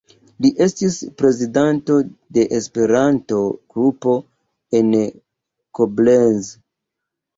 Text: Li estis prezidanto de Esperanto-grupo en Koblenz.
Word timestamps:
Li 0.43 0.49
estis 0.65 0.95
prezidanto 1.21 1.97
de 2.37 2.45
Esperanto-grupo 2.59 4.15
en 4.81 4.91
Koblenz. 5.81 6.51